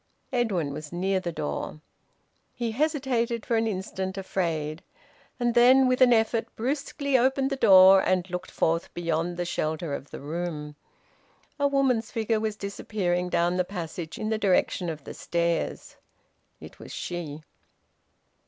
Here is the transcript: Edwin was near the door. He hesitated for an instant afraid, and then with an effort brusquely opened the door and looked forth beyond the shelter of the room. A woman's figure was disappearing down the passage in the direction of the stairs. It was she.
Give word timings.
Edwin 0.33 0.73
was 0.73 0.91
near 0.91 1.19
the 1.19 1.31
door. 1.31 1.79
He 2.55 2.71
hesitated 2.71 3.45
for 3.45 3.55
an 3.55 3.67
instant 3.67 4.17
afraid, 4.17 4.81
and 5.39 5.53
then 5.53 5.87
with 5.87 6.01
an 6.01 6.11
effort 6.11 6.47
brusquely 6.55 7.15
opened 7.19 7.51
the 7.51 7.55
door 7.55 8.01
and 8.01 8.27
looked 8.31 8.49
forth 8.49 8.91
beyond 8.95 9.37
the 9.37 9.45
shelter 9.45 9.93
of 9.93 10.09
the 10.09 10.19
room. 10.19 10.75
A 11.59 11.67
woman's 11.67 12.09
figure 12.09 12.39
was 12.39 12.55
disappearing 12.55 13.29
down 13.29 13.57
the 13.57 13.63
passage 13.63 14.17
in 14.17 14.29
the 14.29 14.39
direction 14.39 14.89
of 14.89 15.03
the 15.03 15.13
stairs. 15.13 15.97
It 16.59 16.79
was 16.79 16.91
she. 16.91 17.43